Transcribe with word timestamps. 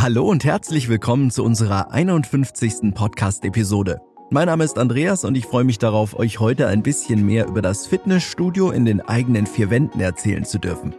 Hallo 0.00 0.28
und 0.28 0.44
herzlich 0.44 0.88
willkommen 0.88 1.32
zu 1.32 1.42
unserer 1.42 1.90
51. 1.90 2.94
Podcast-Episode. 2.94 4.00
Mein 4.30 4.46
Name 4.46 4.62
ist 4.62 4.78
Andreas 4.78 5.24
und 5.24 5.36
ich 5.36 5.44
freue 5.44 5.64
mich 5.64 5.78
darauf, 5.78 6.16
euch 6.16 6.38
heute 6.38 6.68
ein 6.68 6.84
bisschen 6.84 7.26
mehr 7.26 7.48
über 7.48 7.62
das 7.62 7.88
Fitnessstudio 7.88 8.70
in 8.70 8.84
den 8.84 9.00
eigenen 9.00 9.44
vier 9.44 9.70
Wänden 9.70 9.98
erzählen 9.98 10.44
zu 10.44 10.58
dürfen. 10.58 10.94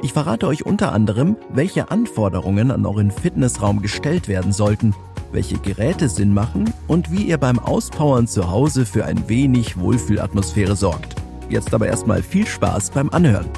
Ich 0.00 0.14
verrate 0.14 0.46
euch 0.46 0.64
unter 0.64 0.92
anderem, 0.92 1.36
welche 1.50 1.90
Anforderungen 1.90 2.70
an 2.70 2.86
euren 2.86 3.10
Fitnessraum 3.10 3.82
gestellt 3.82 4.28
werden 4.28 4.54
sollten, 4.54 4.94
welche 5.30 5.58
Geräte 5.58 6.08
Sinn 6.08 6.32
machen 6.32 6.72
und 6.86 7.12
wie 7.12 7.24
ihr 7.24 7.36
beim 7.36 7.58
Auspowern 7.58 8.26
zu 8.26 8.50
Hause 8.50 8.86
für 8.86 9.04
ein 9.04 9.28
wenig 9.28 9.78
Wohlfühlatmosphäre 9.78 10.74
sorgt. 10.74 11.16
Jetzt 11.50 11.74
aber 11.74 11.86
erstmal 11.86 12.22
viel 12.22 12.46
Spaß 12.46 12.92
beim 12.92 13.10
Anhören. 13.10 13.50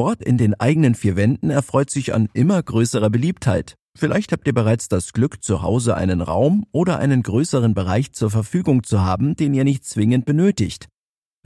Sport 0.00 0.22
in 0.22 0.38
den 0.38 0.58
eigenen 0.58 0.94
vier 0.94 1.14
Wänden 1.14 1.50
erfreut 1.50 1.90
sich 1.90 2.14
an 2.14 2.30
immer 2.32 2.62
größerer 2.62 3.10
Beliebtheit. 3.10 3.74
Vielleicht 3.94 4.32
habt 4.32 4.46
ihr 4.46 4.54
bereits 4.54 4.88
das 4.88 5.12
Glück, 5.12 5.44
zu 5.44 5.60
Hause 5.60 5.94
einen 5.94 6.22
Raum 6.22 6.64
oder 6.72 6.98
einen 6.98 7.22
größeren 7.22 7.74
Bereich 7.74 8.14
zur 8.14 8.30
Verfügung 8.30 8.82
zu 8.82 9.02
haben, 9.02 9.36
den 9.36 9.52
ihr 9.52 9.64
nicht 9.64 9.84
zwingend 9.84 10.24
benötigt. 10.24 10.88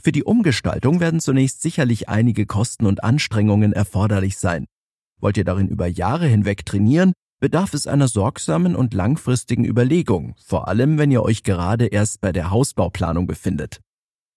Für 0.01 0.13
die 0.13 0.23
Umgestaltung 0.23 1.01
werden 1.01 1.19
zunächst 1.19 1.63
sicherlich 1.63 2.09
einige 2.09 2.47
Kosten 2.47 2.87
und 2.87 3.03
Anstrengungen 3.03 3.73
erforderlich 3.73 4.39
sein. 4.39 4.67
Wollt 5.21 5.37
ihr 5.37 5.45
darin 5.45 5.67
über 5.67 5.89
Jahre 5.89 6.29
hinweg 6.29 6.65
trainieren, 6.65 7.13
bedarf 7.41 7.75
es 7.75 7.89
einer 7.89 8.07
sorgsamen 8.07 8.77
und 8.77 8.95
langfristigen 8.95 9.65
Überlegung, 9.65 10.37
vor 10.41 10.69
allem 10.69 10.97
wenn 10.97 11.11
ihr 11.11 11.25
euch 11.25 11.43
gerade 11.43 11.87
erst 11.87 12.21
bei 12.21 12.31
der 12.31 12.53
Hausbauplanung 12.53 13.27
befindet. 13.27 13.81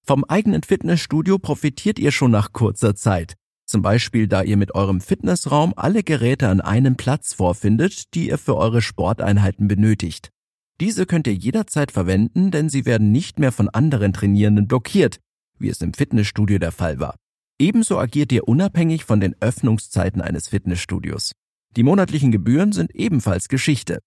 Vom 0.04 0.24
eigenen 0.24 0.64
Fitnessstudio 0.64 1.38
profitiert 1.38 2.00
ihr 2.00 2.12
schon 2.12 2.32
nach 2.32 2.52
kurzer 2.52 2.96
Zeit. 2.96 3.36
Zum 3.68 3.82
Beispiel, 3.82 4.28
da 4.28 4.44
ihr 4.44 4.56
mit 4.56 4.76
eurem 4.76 5.02
Fitnessraum 5.02 5.74
alle 5.76 6.02
Geräte 6.02 6.48
an 6.48 6.62
einem 6.62 6.96
Platz 6.96 7.34
vorfindet, 7.34 8.14
die 8.14 8.30
ihr 8.30 8.38
für 8.38 8.56
eure 8.56 8.82
Sporteinheiten 8.82 9.68
benötigt. 9.68 10.32
Diese 10.80 11.06
könnt 11.06 11.28
ihr 11.28 11.34
jederzeit 11.34 11.92
verwenden, 11.92 12.50
denn 12.50 12.70
sie 12.70 12.86
werden 12.86 13.12
nicht 13.12 13.40
mehr 13.40 13.52
von 13.52 13.68
anderen 13.68 14.14
Trainierenden 14.14 14.68
blockiert, 14.68 15.20
wie 15.60 15.68
es 15.68 15.82
im 15.82 15.94
Fitnessstudio 15.94 16.60
der 16.60 16.72
Fall 16.72 17.00
war. 17.02 17.16
Ebenso 17.60 17.98
agiert 18.00 18.32
ihr 18.32 18.48
unabhängig 18.48 19.04
von 19.04 19.20
den 19.20 19.36
Öffnungszeiten 19.42 20.22
eines 20.22 20.48
Fitnessstudios. 20.48 21.34
Die 21.76 21.84
monatlichen 21.84 22.32
Gebühren 22.32 22.72
sind 22.72 22.96
ebenfalls 22.96 23.50
Geschichte. 23.50 24.00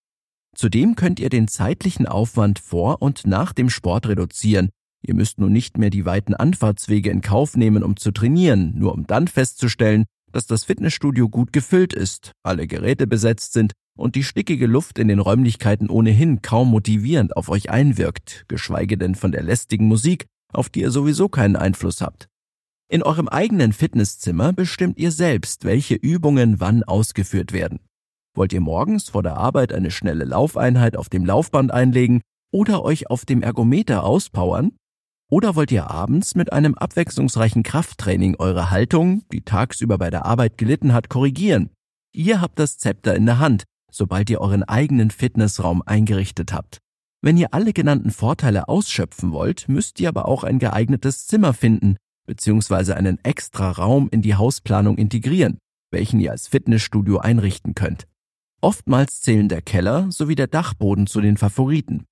Zudem 0.55 0.95
könnt 0.95 1.21
ihr 1.21 1.29
den 1.29 1.49
zeitlichen 1.49 2.07
Aufwand 2.07 2.61
vor 2.61 3.03
und 3.03 3.27
nach 3.27 3.53
dem 3.53 3.69
Sport 3.69 4.09
reduzieren, 4.09 4.71
Ihr 5.03 5.15
müsst 5.15 5.39
nun 5.39 5.53
nicht 5.53 5.79
mehr 5.79 5.91
die 5.91 6.05
weiten 6.05 6.35
Anfahrtswege 6.35 7.11
in 7.11 7.21
Kauf 7.23 7.57
nehmen, 7.57 7.83
um 7.83 7.97
zu 7.97 8.11
trainieren, 8.11 8.73
nur 8.77 8.93
um 8.93 9.07
dann 9.07 9.29
festzustellen, 9.29 10.05
dass 10.33 10.47
das 10.47 10.65
Fitnessstudio 10.65 11.29
gut 11.29 11.53
gefüllt 11.53 11.93
ist, 11.93 12.33
alle 12.43 12.67
Geräte 12.67 13.07
besetzt 13.07 13.53
sind 13.53 13.73
und 13.99 14.15
die 14.15 14.25
stickige 14.25 14.67
Luft 14.67 14.99
in 14.99 15.09
den 15.09 15.19
Räumlichkeiten 15.19 15.91
ohnehin 15.91 16.43
kaum 16.43 16.71
motivierend 16.71 17.37
auf 17.37 17.49
euch 17.49 17.71
einwirkt, 17.71 18.45
geschweige 18.49 18.97
denn 18.97 19.15
von 19.15 19.33
der 19.33 19.43
lästigen 19.43 19.87
Musik, 19.87 20.27
auf 20.53 20.69
die 20.69 20.81
ihr 20.81 20.91
sowieso 20.91 21.29
keinen 21.29 21.57
Einfluss 21.57 22.01
habt. 22.01 22.29
In 22.89 23.03
eurem 23.03 23.29
eigenen 23.29 23.73
Fitnesszimmer 23.73 24.53
bestimmt 24.53 24.99
ihr 24.99 25.13
selbst, 25.13 25.65
welche 25.65 25.95
Übungen 25.95 26.61
wann 26.61 26.83
ausgeführt 26.83 27.53
werden. 27.53 27.79
Wollt 28.35 28.53
ihr 28.53 28.61
morgens 28.61 29.09
vor 29.09 29.23
der 29.23 29.37
Arbeit 29.37 29.73
eine 29.73 29.91
schnelle 29.91 30.25
Laufeinheit 30.25 30.97
auf 30.97 31.09
dem 31.09 31.25
Laufband 31.25 31.73
einlegen 31.73 32.21
oder 32.53 32.83
euch 32.83 33.09
auf 33.11 33.25
dem 33.25 33.43
Ergometer 33.43 34.05
auspowern, 34.05 34.73
oder 35.31 35.55
wollt 35.55 35.73
ihr 35.73 35.89
abends 35.89 36.35
mit 36.35 36.53
einem 36.53 36.75
abwechslungsreichen 36.75 37.63
Krafttraining 37.63 38.37
eure 38.39 38.71
Haltung, 38.71 39.23
die 39.33 39.43
tagsüber 39.43 39.97
bei 39.97 40.11
der 40.11 40.27
Arbeit 40.27 40.59
gelitten 40.59 40.93
hat, 40.93 41.09
korrigieren? 41.09 41.71
Ihr 42.13 42.41
habt 42.41 42.59
das 42.59 42.79
Zepter 42.79 43.15
in 43.15 43.27
der 43.27 43.39
Hand, 43.39 43.65
sobald 43.91 44.29
ihr 44.29 44.41
euren 44.41 44.65
eigenen 44.65 45.11
Fitnessraum 45.11 45.83
eingerichtet 45.87 46.53
habt. 46.53 46.79
Wenn 47.23 47.37
ihr 47.37 47.55
alle 47.55 47.73
genannten 47.73 48.11
Vorteile 48.11 48.69
ausschöpfen 48.69 49.31
wollt, 49.31 49.69
müsst 49.69 50.01
ihr 50.01 50.09
aber 50.09 50.27
auch 50.27 50.43
ein 50.43 50.59
geeignetes 50.59 51.27
Zimmer 51.27 51.53
finden, 51.53 51.97
beziehungsweise 52.27 52.97
einen 52.97 53.19
extra 53.23 53.71
Raum 53.71 54.09
in 54.11 54.23
die 54.23 54.35
Hausplanung 54.35 54.99
integrieren, 54.99 55.59
welchen 55.93 56.19
ihr 56.19 56.33
als 56.33 56.49
Fitnessstudio 56.49 57.19
einrichten 57.19 57.75
könnt. 57.75 58.07
Oftmals 58.63 59.21
zählen 59.21 59.49
der 59.49 59.63
Keller 59.63 60.11
sowie 60.11 60.35
der 60.35 60.47
Dachboden 60.47 61.07
zu 61.07 61.21
den 61.21 61.37
Favoriten. 61.37 62.05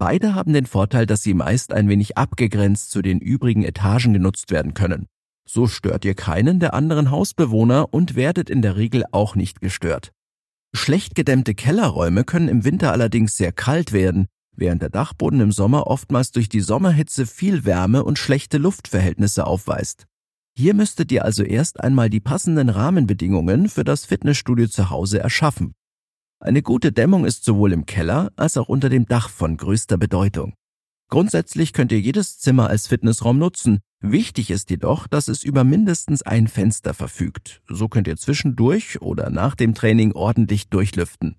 Beide 0.00 0.34
haben 0.34 0.54
den 0.54 0.64
Vorteil, 0.64 1.04
dass 1.04 1.22
sie 1.22 1.34
meist 1.34 1.74
ein 1.74 1.90
wenig 1.90 2.16
abgegrenzt 2.16 2.90
zu 2.90 3.02
den 3.02 3.20
übrigen 3.20 3.62
Etagen 3.62 4.14
genutzt 4.14 4.50
werden 4.50 4.72
können. 4.72 5.04
So 5.46 5.66
stört 5.66 6.06
ihr 6.06 6.14
keinen 6.14 6.58
der 6.58 6.72
anderen 6.72 7.10
Hausbewohner 7.10 7.92
und 7.92 8.14
werdet 8.16 8.48
in 8.48 8.62
der 8.62 8.76
Regel 8.76 9.04
auch 9.12 9.34
nicht 9.34 9.60
gestört. 9.60 10.12
Schlecht 10.74 11.14
gedämmte 11.14 11.54
Kellerräume 11.54 12.24
können 12.24 12.48
im 12.48 12.64
Winter 12.64 12.92
allerdings 12.92 13.36
sehr 13.36 13.52
kalt 13.52 13.92
werden, 13.92 14.24
während 14.56 14.80
der 14.80 14.88
Dachboden 14.88 15.40
im 15.40 15.52
Sommer 15.52 15.86
oftmals 15.86 16.30
durch 16.32 16.48
die 16.48 16.62
Sommerhitze 16.62 17.26
viel 17.26 17.66
Wärme 17.66 18.02
und 18.02 18.18
schlechte 18.18 18.56
Luftverhältnisse 18.56 19.46
aufweist. 19.46 20.06
Hier 20.56 20.72
müsstet 20.72 21.12
ihr 21.12 21.26
also 21.26 21.42
erst 21.42 21.78
einmal 21.78 22.08
die 22.08 22.20
passenden 22.20 22.70
Rahmenbedingungen 22.70 23.68
für 23.68 23.84
das 23.84 24.06
Fitnessstudio 24.06 24.66
zu 24.68 24.88
Hause 24.88 25.20
erschaffen. 25.20 25.74
Eine 26.42 26.62
gute 26.62 26.90
Dämmung 26.90 27.26
ist 27.26 27.44
sowohl 27.44 27.70
im 27.74 27.84
Keller 27.84 28.32
als 28.36 28.56
auch 28.56 28.70
unter 28.70 28.88
dem 28.88 29.04
Dach 29.04 29.28
von 29.28 29.58
größter 29.58 29.98
Bedeutung. 29.98 30.54
Grundsätzlich 31.10 31.74
könnt 31.74 31.92
ihr 31.92 32.00
jedes 32.00 32.38
Zimmer 32.38 32.70
als 32.70 32.86
Fitnessraum 32.86 33.38
nutzen. 33.38 33.80
Wichtig 34.00 34.50
ist 34.50 34.70
jedoch, 34.70 35.06
dass 35.06 35.28
es 35.28 35.44
über 35.44 35.64
mindestens 35.64 36.22
ein 36.22 36.48
Fenster 36.48 36.94
verfügt. 36.94 37.60
So 37.68 37.88
könnt 37.88 38.08
ihr 38.08 38.16
zwischendurch 38.16 39.02
oder 39.02 39.28
nach 39.28 39.54
dem 39.54 39.74
Training 39.74 40.12
ordentlich 40.12 40.70
durchlüften. 40.70 41.36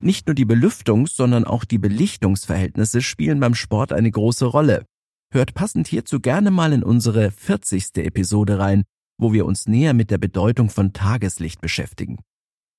Nicht 0.00 0.28
nur 0.28 0.34
die 0.34 0.46
Belüftungs-, 0.46 1.14
sondern 1.14 1.44
auch 1.44 1.66
die 1.66 1.78
Belichtungsverhältnisse 1.78 3.02
spielen 3.02 3.40
beim 3.40 3.54
Sport 3.54 3.92
eine 3.92 4.10
große 4.10 4.46
Rolle. 4.46 4.86
Hört 5.30 5.52
passend 5.52 5.88
hierzu 5.88 6.20
gerne 6.20 6.50
mal 6.50 6.72
in 6.72 6.82
unsere 6.82 7.32
40. 7.32 7.98
Episode 7.98 8.58
rein, 8.58 8.84
wo 9.18 9.34
wir 9.34 9.44
uns 9.44 9.66
näher 9.66 9.92
mit 9.92 10.10
der 10.10 10.18
Bedeutung 10.18 10.70
von 10.70 10.94
Tageslicht 10.94 11.60
beschäftigen. 11.60 12.20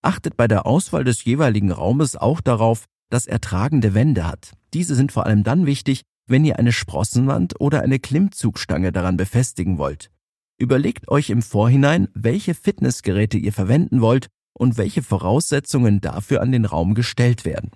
Achtet 0.02 0.38
bei 0.38 0.48
der 0.48 0.66
Auswahl 0.66 1.04
des 1.04 1.24
jeweiligen 1.24 1.72
Raumes 1.72 2.16
auch 2.16 2.42
darauf, 2.42 2.86
dass 3.10 3.28
er 3.28 3.42
tragende 3.42 3.94
Wände 3.94 4.28
hat. 4.28 4.54
Diese 4.74 4.96
sind 4.96 5.12
vor 5.12 5.26
allem 5.26 5.44
dann 5.44 5.66
wichtig, 5.66 6.04
wenn 6.28 6.46
ihr 6.46 6.60
eine 6.60 6.72
Sprossenwand 6.72 7.60
oder 7.60 7.82
eine 7.82 8.00
Klimmzugstange 8.00 8.92
daran 8.92 9.18
befestigen 9.18 9.78
wollt. 9.78 10.12
Überlegt 10.60 11.10
euch 11.10 11.30
im 11.30 11.42
Vorhinein, 11.42 12.08
welche 12.14 12.54
Fitnessgeräte 12.54 13.38
ihr 13.38 13.54
verwenden 13.54 14.02
wollt 14.02 14.28
und 14.54 14.78
welche 14.78 15.02
Voraussetzungen 15.02 16.02
dafür 16.02 16.42
an 16.42 16.52
den 16.52 16.66
Raum 16.66 16.94
gestellt 16.94 17.46
werden. 17.46 17.72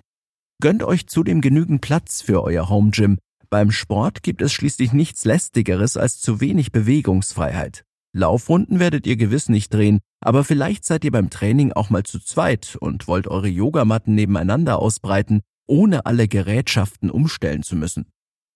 Gönnt 0.62 0.82
euch 0.82 1.08
zudem 1.08 1.40
genügend 1.40 1.80
Platz 1.80 2.22
für 2.22 2.42
euer 2.42 2.68
Home 2.68 2.90
Gym. 2.90 3.18
Beim 3.50 3.70
Sport 3.70 4.22
gibt 4.22 4.40
es 4.40 4.52
schließlich 4.52 4.92
nichts 4.92 5.24
lästigeres 5.24 5.96
als 5.96 6.20
zu 6.20 6.40
wenig 6.40 6.72
Bewegungsfreiheit. 6.72 7.84
Laufrunden 8.16 8.78
werdet 8.78 9.08
ihr 9.08 9.16
gewiss 9.16 9.48
nicht 9.48 9.74
drehen, 9.74 9.98
aber 10.20 10.44
vielleicht 10.44 10.84
seid 10.84 11.04
ihr 11.04 11.10
beim 11.10 11.30
Training 11.30 11.72
auch 11.72 11.90
mal 11.90 12.04
zu 12.04 12.20
zweit 12.20 12.76
und 12.80 13.08
wollt 13.08 13.26
eure 13.26 13.48
Yogamatten 13.48 14.14
nebeneinander 14.14 14.78
ausbreiten, 14.78 15.40
ohne 15.66 16.06
alle 16.06 16.28
Gerätschaften 16.28 17.10
umstellen 17.10 17.64
zu 17.64 17.74
müssen. 17.74 18.06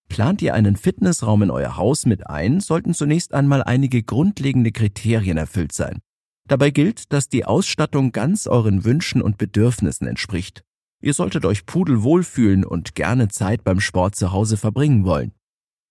Plant 0.08 0.42
ihr 0.42 0.54
einen 0.54 0.76
Fitnessraum 0.76 1.42
in 1.42 1.50
euer 1.50 1.76
Haus 1.76 2.06
mit 2.06 2.28
ein, 2.28 2.60
sollten 2.60 2.94
zunächst 2.94 3.34
einmal 3.34 3.64
einige 3.64 4.04
grundlegende 4.04 4.70
Kriterien 4.70 5.36
erfüllt 5.36 5.72
sein. 5.72 5.98
Dabei 6.46 6.70
gilt, 6.70 7.12
dass 7.12 7.28
die 7.28 7.44
Ausstattung 7.44 8.12
ganz 8.12 8.46
euren 8.46 8.84
Wünschen 8.84 9.20
und 9.20 9.38
Bedürfnissen 9.38 10.06
entspricht. 10.06 10.62
Ihr 11.00 11.14
solltet 11.14 11.44
euch 11.44 11.66
pudelwohl 11.66 12.22
fühlen 12.22 12.64
und 12.64 12.94
gerne 12.94 13.26
Zeit 13.26 13.64
beim 13.64 13.80
Sport 13.80 14.14
zu 14.14 14.30
Hause 14.30 14.56
verbringen 14.56 15.04
wollen. 15.04 15.32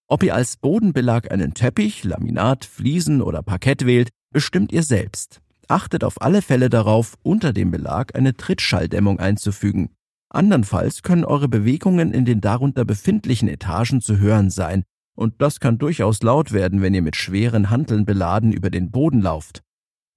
Ob 0.09 0.23
ihr 0.23 0.33
als 0.33 0.55
Bodenbelag 0.55 1.31
einen 1.31 1.53
Teppich, 1.53 2.05
Laminat, 2.05 2.63
Fliesen 2.63 3.21
oder 3.21 3.43
Parkett 3.43 3.85
wählt, 3.85 4.09
bestimmt 4.31 4.71
ihr 4.71 4.83
selbst. 4.83 5.41
Achtet 5.67 6.05
auf 6.05 6.21
alle 6.21 6.41
Fälle 6.41 6.69
darauf, 6.69 7.15
unter 7.23 7.51
dem 7.51 7.71
Belag 7.71 8.15
eine 8.15 8.33
Trittschalldämmung 8.33 9.19
einzufügen. 9.19 9.89
Andernfalls 10.29 11.03
können 11.03 11.25
eure 11.25 11.49
Bewegungen 11.49 12.13
in 12.13 12.23
den 12.23 12.39
darunter 12.39 12.85
befindlichen 12.85 13.49
Etagen 13.49 13.99
zu 13.99 14.17
hören 14.17 14.49
sein, 14.49 14.83
und 15.13 15.41
das 15.41 15.59
kann 15.59 15.77
durchaus 15.77 16.21
laut 16.21 16.53
werden, 16.53 16.81
wenn 16.81 16.93
ihr 16.93 17.01
mit 17.01 17.17
schweren 17.17 17.69
Hanteln 17.69 18.05
beladen 18.05 18.53
über 18.53 18.69
den 18.69 18.91
Boden 18.91 19.21
lauft. 19.21 19.61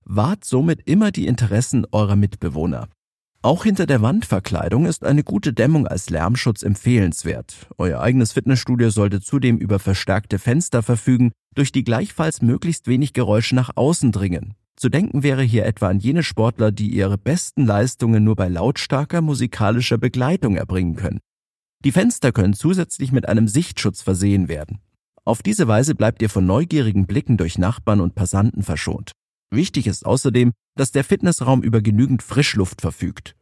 Wahrt 0.04 0.44
somit 0.44 0.86
immer 0.86 1.10
die 1.10 1.26
Interessen 1.26 1.84
eurer 1.90 2.16
Mitbewohner. 2.16 2.88
Auch 3.42 3.64
hinter 3.64 3.86
der 3.86 4.02
Wandverkleidung 4.02 4.84
ist 4.84 5.02
eine 5.02 5.24
gute 5.24 5.54
Dämmung 5.54 5.86
als 5.86 6.10
Lärmschutz 6.10 6.62
empfehlenswert. 6.62 7.68
Euer 7.78 8.02
eigenes 8.02 8.32
Fitnessstudio 8.32 8.90
sollte 8.90 9.22
zudem 9.22 9.56
über 9.56 9.78
verstärkte 9.78 10.38
Fenster 10.38 10.82
verfügen, 10.82 11.32
durch 11.54 11.72
die 11.72 11.82
gleichfalls 11.82 12.42
möglichst 12.42 12.86
wenig 12.86 13.14
Geräusche 13.14 13.54
nach 13.54 13.70
außen 13.76 14.12
dringen. 14.12 14.56
Zu 14.76 14.90
denken 14.90 15.22
wäre 15.22 15.42
hier 15.42 15.64
etwa 15.64 15.88
an 15.88 16.00
jene 16.00 16.22
Sportler, 16.22 16.70
die 16.70 16.90
ihre 16.90 17.16
besten 17.16 17.64
Leistungen 17.64 18.24
nur 18.24 18.36
bei 18.36 18.48
lautstarker 18.48 19.22
musikalischer 19.22 19.96
Begleitung 19.96 20.56
erbringen 20.56 20.96
können. 20.96 21.20
Die 21.82 21.92
Fenster 21.92 22.32
können 22.32 22.52
zusätzlich 22.52 23.10
mit 23.10 23.26
einem 23.26 23.48
Sichtschutz 23.48 24.02
versehen 24.02 24.48
werden. 24.48 24.80
Auf 25.24 25.42
diese 25.42 25.66
Weise 25.66 25.94
bleibt 25.94 26.20
ihr 26.20 26.28
von 26.28 26.44
neugierigen 26.44 27.06
Blicken 27.06 27.38
durch 27.38 27.56
Nachbarn 27.56 28.02
und 28.02 28.14
Passanten 28.14 28.62
verschont. 28.62 29.12
Wichtig 29.50 29.86
ist 29.86 30.06
außerdem, 30.06 30.52
dass 30.76 30.92
der 30.92 31.04
Fitnessraum 31.04 31.62
über 31.62 31.82
genügend 31.82 32.22
Frischluft 32.22 32.80
verfügt. 32.80 33.36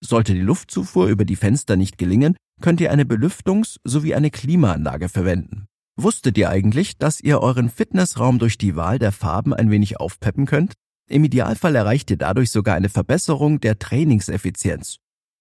Sollte 0.00 0.34
die 0.34 0.40
Luftzufuhr 0.40 1.06
über 1.06 1.24
die 1.24 1.36
Fenster 1.36 1.76
nicht 1.76 1.98
gelingen, 1.98 2.36
könnt 2.60 2.80
ihr 2.80 2.90
eine 2.90 3.04
Belüftungs- 3.04 3.78
sowie 3.84 4.14
eine 4.14 4.30
Klimaanlage 4.30 5.08
verwenden. 5.08 5.66
Wusstet 5.96 6.38
ihr 6.38 6.48
eigentlich, 6.48 6.96
dass 6.96 7.20
ihr 7.20 7.40
euren 7.40 7.68
Fitnessraum 7.68 8.38
durch 8.38 8.56
die 8.56 8.76
Wahl 8.76 8.98
der 8.98 9.12
Farben 9.12 9.52
ein 9.52 9.70
wenig 9.70 10.00
aufpeppen 10.00 10.46
könnt? 10.46 10.72
Im 11.08 11.24
Idealfall 11.24 11.76
erreicht 11.76 12.10
ihr 12.10 12.16
dadurch 12.16 12.50
sogar 12.50 12.74
eine 12.74 12.88
Verbesserung 12.88 13.60
der 13.60 13.78
Trainingseffizienz. 13.78 14.96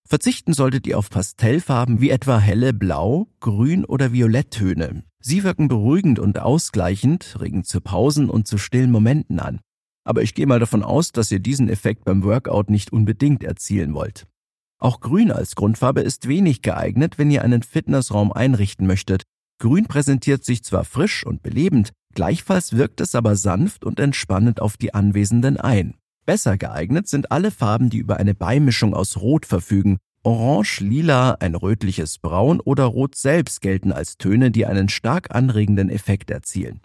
Verzichten 0.08 0.54
solltet 0.54 0.88
ihr 0.88 0.98
auf 0.98 1.10
Pastellfarben 1.10 2.02
wie 2.02 2.10
etwa 2.10 2.38
helle 2.38 2.74
Blau, 2.74 3.28
Grün 3.40 3.86
oder 3.86 4.12
Violetttöne. 4.12 5.04
Sie 5.22 5.44
wirken 5.44 5.70
beruhigend 5.70 6.20
und 6.20 6.40
ausgleichend, 6.40 7.38
regen 7.40 7.64
zu 7.64 7.80
Pausen 7.80 8.30
und 8.30 8.48
zu 8.48 8.58
stillen 8.58 8.92
Momenten 8.92 9.40
an. 9.40 9.62
Aber 10.04 10.24
ich 10.24 10.34
gehe 10.34 10.48
mal 10.48 10.60
davon 10.60 10.84
aus, 10.84 11.12
dass 11.12 11.32
ihr 11.32 11.40
diesen 11.40 11.70
Effekt 11.70 12.06
beim 12.06 12.24
Workout 12.24 12.70
nicht 12.70 12.92
unbedingt 12.92 13.44
erzielen 13.44 13.94
wollt. 13.94 14.26
Auch 14.80 15.00
Grün 15.00 15.32
als 15.32 15.56
Grundfarbe 15.56 16.02
ist 16.02 16.28
wenig 16.28 16.64
geeignet, 16.64 17.20
wenn 17.20 17.30
ihr 17.30 17.44
einen 17.44 17.62
Fitnessraum 17.62 18.32
einrichten 18.32 18.88
möchtet. 18.88 19.24
Grün 19.60 19.86
präsentiert 19.86 20.44
sich 20.44 20.64
zwar 20.64 20.86
frisch 20.86 21.24
und 21.24 21.44
belebend, 21.44 21.92
gleichfalls 22.16 22.76
wirkt 22.76 23.00
es 23.00 23.14
aber 23.14 23.36
sanft 23.36 23.86
und 23.86 24.00
entspannend 24.00 24.60
auf 24.60 24.78
die 24.78 24.96
Anwesenden 24.96 25.58
ein. 25.58 25.94
Besser 26.26 26.58
geeignet 26.58 27.08
sind 27.08 27.32
alle 27.32 27.52
Farben, 27.52 27.92
die 27.92 28.00
über 28.00 28.18
eine 28.18 28.34
Beimischung 28.34 28.96
aus 28.96 29.18
Rot 29.18 29.46
verfügen. 29.46 29.98
Orange, 30.24 30.82
Lila, 30.82 31.34
ein 31.40 31.56
rötliches 31.56 32.18
Braun 32.18 32.60
oder 32.60 32.86
Rot 32.86 33.16
selbst 33.16 33.62
gelten 33.62 33.92
als 33.92 34.18
Töne, 34.18 34.50
die 34.50 34.66
einen 34.66 34.90
stark 34.90 35.34
anregenden 35.34 35.90
Effekt 35.90 36.32
erzielen. 36.32 36.82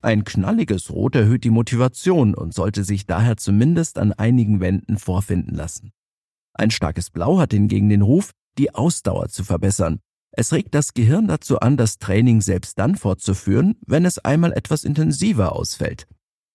Ein 0.00 0.24
knalliges 0.24 0.90
Rot 0.90 1.16
erhöht 1.16 1.42
die 1.42 1.50
Motivation 1.50 2.34
und 2.34 2.54
sollte 2.54 2.84
sich 2.84 3.06
daher 3.06 3.36
zumindest 3.36 3.98
an 3.98 4.12
einigen 4.12 4.60
Wänden 4.60 4.96
vorfinden 4.96 5.56
lassen. 5.56 5.90
Ein 6.54 6.70
starkes 6.70 7.10
Blau 7.10 7.38
hat 7.38 7.52
hingegen 7.52 7.88
den 7.88 8.02
Ruf, 8.02 8.30
die 8.58 8.74
Ausdauer 8.74 9.28
zu 9.28 9.42
verbessern. 9.42 9.98
Es 10.30 10.52
regt 10.52 10.74
das 10.74 10.94
Gehirn 10.94 11.26
dazu 11.26 11.58
an, 11.58 11.76
das 11.76 11.98
Training 11.98 12.42
selbst 12.42 12.78
dann 12.78 12.94
fortzuführen, 12.94 13.76
wenn 13.86 14.04
es 14.04 14.18
einmal 14.18 14.52
etwas 14.52 14.84
intensiver 14.84 15.52
ausfällt. 15.52 16.06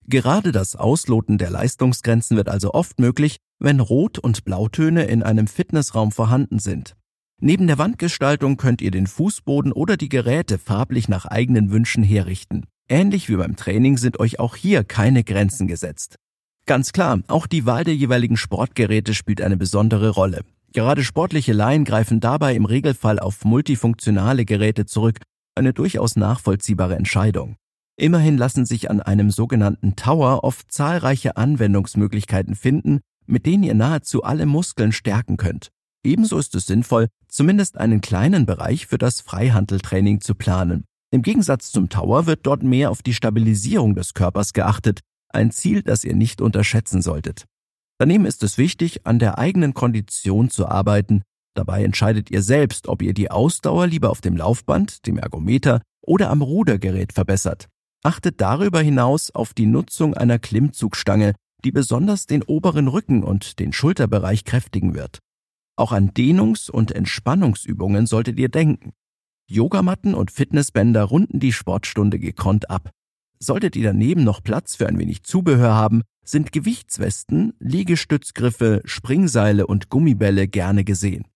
Gerade 0.07 0.53
das 0.53 0.75
Ausloten 0.75 1.37
der 1.37 1.49
Leistungsgrenzen 1.49 2.37
wird 2.37 2.47
also 2.49 2.73
oft 2.73 2.99
möglich, 2.99 3.37
wenn 3.59 3.79
Rot- 3.79 4.19
und 4.19 4.45
Blautöne 4.45 5.03
in 5.05 5.23
einem 5.23 5.47
Fitnessraum 5.47 6.11
vorhanden 6.11 6.59
sind. 6.59 6.95
Neben 7.41 7.67
der 7.67 7.77
Wandgestaltung 7.77 8.55
könnt 8.55 8.81
ihr 8.81 8.91
den 8.91 9.07
Fußboden 9.07 9.73
oder 9.73 9.97
die 9.97 10.09
Geräte 10.09 10.57
farblich 10.57 11.09
nach 11.09 11.25
eigenen 11.25 11.71
Wünschen 11.71 12.03
herrichten. 12.03 12.65
Ähnlich 12.89 13.29
wie 13.29 13.35
beim 13.35 13.55
Training 13.55 13.97
sind 13.97 14.19
euch 14.19 14.39
auch 14.39 14.55
hier 14.55 14.83
keine 14.83 15.23
Grenzen 15.23 15.67
gesetzt. 15.67 16.17
Ganz 16.65 16.93
klar, 16.93 17.21
auch 17.27 17.47
die 17.47 17.65
Wahl 17.65 17.83
der 17.83 17.95
jeweiligen 17.95 18.37
Sportgeräte 18.37 19.13
spielt 19.13 19.41
eine 19.41 19.57
besondere 19.57 20.09
Rolle. 20.09 20.41
Gerade 20.73 21.03
sportliche 21.03 21.53
Laien 21.53 21.85
greifen 21.85 22.19
dabei 22.19 22.55
im 22.55 22.65
Regelfall 22.65 23.19
auf 23.19 23.45
multifunktionale 23.45 24.45
Geräte 24.45 24.85
zurück, 24.85 25.19
eine 25.55 25.73
durchaus 25.73 26.15
nachvollziehbare 26.15 26.95
Entscheidung. 26.95 27.57
Immerhin 27.95 28.37
lassen 28.37 28.65
sich 28.65 28.89
an 28.89 29.01
einem 29.01 29.29
sogenannten 29.29 29.95
Tower 29.95 30.43
oft 30.43 30.71
zahlreiche 30.71 31.37
Anwendungsmöglichkeiten 31.37 32.55
finden, 32.55 33.01
mit 33.27 33.45
denen 33.45 33.63
ihr 33.63 33.75
nahezu 33.75 34.23
alle 34.23 34.45
Muskeln 34.45 34.91
stärken 34.91 35.37
könnt. 35.37 35.69
Ebenso 36.03 36.37
ist 36.37 36.55
es 36.55 36.65
sinnvoll, 36.65 37.07
zumindest 37.27 37.77
einen 37.77 38.01
kleinen 38.01 38.45
Bereich 38.45 38.87
für 38.87 38.97
das 38.97 39.21
Freihandeltraining 39.21 40.21
zu 40.21 40.33
planen. 40.33 40.85
Im 41.13 41.21
Gegensatz 41.21 41.71
zum 41.71 41.89
Tower 41.89 42.25
wird 42.25 42.39
dort 42.47 42.63
mehr 42.63 42.89
auf 42.89 43.03
die 43.03 43.13
Stabilisierung 43.13 43.93
des 43.93 44.15
Körpers 44.15 44.51
geachtet, 44.51 45.01
ein 45.29 45.51
Ziel, 45.51 45.83
das 45.83 46.03
ihr 46.03 46.15
nicht 46.15 46.41
unterschätzen 46.41 47.03
solltet. 47.03 47.45
Daneben 47.99 48.25
ist 48.25 48.41
es 48.41 48.57
wichtig, 48.57 49.05
an 49.05 49.19
der 49.19 49.37
eigenen 49.37 49.75
Kondition 49.75 50.49
zu 50.49 50.67
arbeiten. 50.67 51.21
Dabei 51.55 51.83
entscheidet 51.83 52.31
ihr 52.31 52.41
selbst, 52.41 52.87
ob 52.87 53.03
ihr 53.03 53.13
die 53.13 53.29
Ausdauer 53.29 53.85
lieber 53.85 54.09
auf 54.09 54.21
dem 54.21 54.35
Laufband, 54.35 55.05
dem 55.05 55.19
Ergometer 55.19 55.83
oder 56.01 56.31
am 56.31 56.41
Rudergerät 56.41 57.13
verbessert. 57.13 57.67
Achtet 58.03 58.41
darüber 58.41 58.81
hinaus 58.81 59.29
auf 59.29 59.53
die 59.53 59.67
Nutzung 59.67 60.15
einer 60.15 60.39
Klimmzugstange, 60.39 61.35
die 61.63 61.71
besonders 61.71 62.25
den 62.25 62.41
oberen 62.41 62.87
Rücken 62.87 63.23
und 63.23 63.59
den 63.59 63.71
Schulterbereich 63.71 64.45
kräftigen 64.45 64.95
wird. 64.95 65.19
Auch 65.75 65.91
an 65.91 66.09
Dehnungs- 66.09 66.71
und 66.71 66.91
Entspannungsübungen 66.91 68.07
solltet 68.07 68.39
ihr 68.39 68.49
denken. 68.49 68.93
Yogamatten 69.49 70.13
und 70.13 70.31
Fitnessbänder 70.31 71.03
runden 71.03 71.39
die 71.39 71.53
Sportstunde 71.53 72.19
gekonnt 72.19 72.69
ab. 72.69 72.91
Solltet 73.39 73.75
ihr 73.75 73.83
daneben 73.83 74.23
noch 74.23 74.41
Platz 74.41 74.75
für 74.75 74.87
ein 74.87 74.97
wenig 74.97 75.23
Zubehör 75.23 75.73
haben, 75.73 76.03
sind 76.23 76.51
Gewichtswesten, 76.51 77.53
Liegestützgriffe, 77.59 78.81
Springseile 78.85 79.67
und 79.67 79.89
Gummibälle 79.89 80.47
gerne 80.47 80.83
gesehen. 80.83 81.27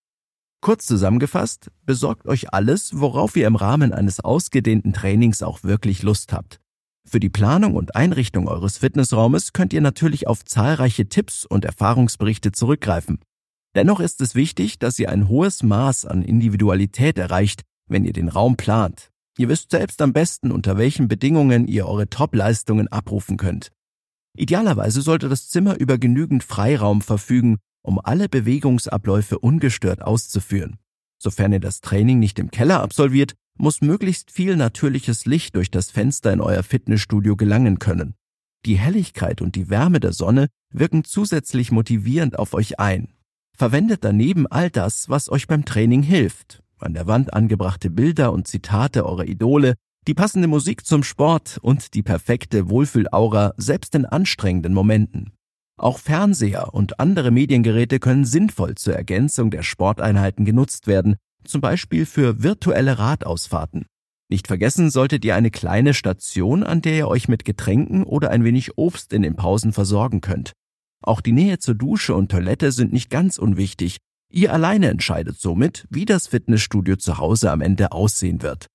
Kurz 0.62 0.86
zusammengefasst, 0.86 1.70
besorgt 1.86 2.28
euch 2.28 2.54
alles, 2.54 3.00
worauf 3.00 3.36
ihr 3.36 3.46
im 3.46 3.56
Rahmen 3.56 3.94
eines 3.94 4.20
ausgedehnten 4.20 4.94
Trainings 4.94 5.44
auch 5.44 5.64
wirklich 5.64 6.02
Lust 6.02 6.34
habt. 6.34 6.60
Für 7.06 7.20
die 7.20 7.30
Planung 7.30 7.76
und 7.76 7.96
Einrichtung 7.96 8.48
eures 8.48 8.78
Fitnessraumes 8.78 9.54
könnt 9.54 9.72
ihr 9.72 9.82
natürlich 9.82 10.28
auf 10.28 10.44
zahlreiche 10.44 11.08
Tipps 11.08 11.46
und 11.46 11.64
Erfahrungsberichte 11.64 12.52
zurückgreifen. 12.52 13.20
Dennoch 13.76 14.00
ist 14.00 14.20
es 14.22 14.34
wichtig, 14.34 14.80
dass 14.80 14.98
ihr 14.98 15.10
ein 15.10 15.28
hohes 15.28 15.62
Maß 15.62 16.06
an 16.06 16.22
Individualität 16.22 17.18
erreicht, 17.18 17.62
wenn 17.88 18.06
ihr 18.06 18.14
den 18.14 18.30
Raum 18.30 18.58
plant. 18.58 19.12
Ihr 19.38 19.50
wisst 19.50 19.72
selbst 19.72 20.02
am 20.02 20.14
besten, 20.14 20.52
unter 20.52 20.78
welchen 20.78 21.08
Bedingungen 21.08 21.68
ihr 21.68 21.88
eure 21.88 22.10
Top-Leistungen 22.10 22.88
abrufen 22.88 23.38
könnt. 23.38 23.72
Idealerweise 24.36 25.02
sollte 25.02 25.30
das 25.30 25.50
Zimmer 25.50 25.80
über 25.80 25.98
genügend 25.98 26.44
Freiraum 26.44 27.02
verfügen, 27.02 27.58
um 27.84 28.00
alle 28.04 28.30
Bewegungsabläufe 28.30 29.40
ungestört 29.40 30.02
auszuführen. 30.02 30.78
Sofern 31.20 31.54
ihr 31.54 31.60
das 31.60 31.82
Training 31.82 32.20
nicht 32.20 32.38
im 32.40 32.52
Keller 32.52 32.82
absolviert, 32.82 33.34
muss 33.58 33.82
möglichst 33.82 34.32
viel 34.32 34.56
natürliches 34.56 35.26
Licht 35.26 35.56
durch 35.56 35.72
das 35.72 35.90
Fenster 35.90 36.32
in 36.32 36.42
euer 36.42 36.64
Fitnessstudio 36.64 37.36
gelangen 37.36 37.80
können. 37.80 38.14
Die 38.66 38.78
Helligkeit 38.78 39.42
und 39.42 39.56
die 39.56 39.70
Wärme 39.70 40.00
der 40.00 40.14
Sonne 40.14 40.48
wirken 40.72 41.04
zusätzlich 41.04 41.72
motivierend 41.72 42.38
auf 42.38 42.54
euch 42.54 42.80
ein. 42.80 43.14
Verwendet 43.56 44.04
daneben 44.04 44.46
all 44.46 44.70
das, 44.70 45.10
was 45.10 45.30
euch 45.30 45.48
beim 45.48 45.66
Training 45.66 46.04
hilft. 46.04 46.62
An 46.80 46.94
der 46.94 47.08
Wand 47.08 47.34
angebrachte 47.34 47.90
Bilder 47.90 48.32
und 48.32 48.48
Zitate 48.48 49.06
eurer 49.06 49.26
Idole, 49.26 49.74
die 50.08 50.14
passende 50.14 50.48
Musik 50.48 50.86
zum 50.86 51.04
Sport 51.04 51.58
und 51.62 51.94
die 51.94 52.04
perfekte 52.04 52.70
Wohlfühlaura 52.70 53.54
selbst 53.58 53.96
in 53.96 54.06
anstrengenden 54.06 54.74
Momenten. 54.74 55.34
Auch 55.78 56.00
Fernseher 56.00 56.74
und 56.74 57.00
andere 57.00 57.32
Mediengeräte 57.32 58.00
können 58.00 58.26
sinnvoll 58.26 58.76
zur 58.76 58.96
Ergänzung 58.96 59.52
der 59.52 59.64
Sporteinheiten 59.64 60.46
genutzt 60.46 60.88
werden, 60.88 61.18
zum 61.44 61.62
Beispiel 61.62 62.06
für 62.06 62.42
virtuelle 62.42 62.98
Radausfahrten. 62.98 63.86
Nicht 64.30 64.48
vergessen 64.48 64.90
solltet 64.90 65.24
ihr 65.24 65.36
eine 65.36 65.52
kleine 65.52 65.94
Station, 65.94 66.64
an 66.64 66.82
der 66.82 66.98
ihr 66.98 67.08
euch 67.08 67.28
mit 67.28 67.46
Getränken 67.46 68.04
oder 68.04 68.32
ein 68.32 68.44
wenig 68.44 68.78
Obst 68.78 69.14
in 69.14 69.22
den 69.22 69.36
Pausen 69.36 69.72
versorgen 69.72 70.22
könnt. 70.22 70.54
Auch 71.02 71.22
die 71.22 71.32
Nähe 71.32 71.60
zur 71.60 71.76
Dusche 71.76 72.16
und 72.16 72.30
Toilette 72.30 72.72
sind 72.72 72.92
nicht 72.92 73.10
ganz 73.10 73.38
unwichtig. 73.38 73.98
Ihr 74.30 74.52
alleine 74.52 74.90
entscheidet 74.90 75.40
somit, 75.40 75.88
wie 75.90 76.06
das 76.06 76.28
Fitnessstudio 76.28 76.98
zu 76.98 77.18
Hause 77.18 77.52
am 77.52 77.62
Ende 77.62 77.92
aussehen 77.94 78.42
wird. 78.42 78.68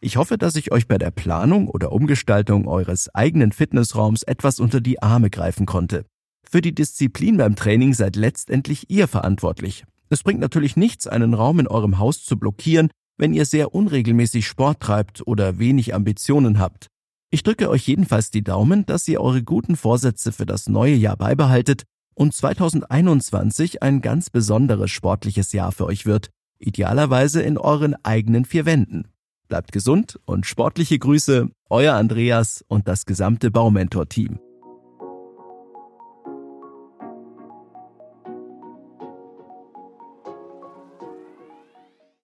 Ich 0.00 0.16
hoffe, 0.16 0.38
dass 0.38 0.54
ich 0.54 0.70
euch 0.70 0.86
bei 0.86 0.98
der 0.98 1.10
Planung 1.10 1.68
oder 1.68 1.90
Umgestaltung 1.90 2.68
eures 2.68 3.12
eigenen 3.14 3.52
Fitnessraums 3.52 4.22
etwas 4.22 4.60
unter 4.60 4.80
die 4.80 5.02
Arme 5.02 5.30
greifen 5.30 5.66
konnte. 5.66 6.04
Für 6.48 6.60
die 6.60 6.74
Disziplin 6.74 7.38
beim 7.38 7.56
Training 7.56 7.94
seid 7.94 8.14
letztendlich 8.14 8.90
ihr 8.90 9.08
verantwortlich. 9.08 9.84
Es 10.10 10.22
bringt 10.22 10.40
natürlich 10.40 10.76
nichts, 10.76 11.06
einen 11.06 11.34
Raum 11.34 11.58
in 11.58 11.66
eurem 11.66 11.98
Haus 11.98 12.22
zu 12.22 12.38
blockieren, 12.38 12.90
wenn 13.16 13.32
ihr 13.32 13.46
sehr 13.46 13.74
unregelmäßig 13.74 14.46
Sport 14.46 14.80
treibt 14.80 15.26
oder 15.26 15.58
wenig 15.58 15.94
Ambitionen 15.94 16.58
habt. 16.58 16.88
Ich 17.30 17.42
drücke 17.42 17.68
euch 17.68 17.86
jedenfalls 17.88 18.30
die 18.30 18.44
Daumen, 18.44 18.86
dass 18.86 19.08
ihr 19.08 19.20
eure 19.20 19.42
guten 19.42 19.74
Vorsätze 19.74 20.30
für 20.30 20.46
das 20.46 20.68
neue 20.68 20.94
Jahr 20.94 21.16
beibehaltet 21.16 21.82
und 22.14 22.34
2021 22.34 23.82
ein 23.82 24.00
ganz 24.00 24.30
besonderes 24.30 24.90
sportliches 24.90 25.52
Jahr 25.52 25.72
für 25.72 25.86
euch 25.86 26.06
wird, 26.06 26.30
idealerweise 26.58 27.42
in 27.42 27.58
euren 27.58 27.94
eigenen 28.04 28.44
vier 28.44 28.66
Wänden. 28.66 29.08
Bleibt 29.48 29.72
gesund 29.72 30.18
und 30.24 30.46
sportliche 30.46 30.98
Grüße, 30.98 31.50
euer 31.68 31.94
Andreas 31.94 32.64
und 32.68 32.88
das 32.88 33.04
gesamte 33.04 33.50
Baumentor-Team. 33.50 34.38